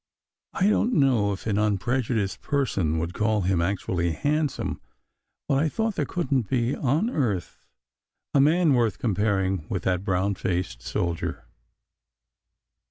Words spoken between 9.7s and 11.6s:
that brown faced soldier.